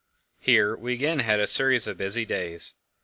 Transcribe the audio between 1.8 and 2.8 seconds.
of busy days.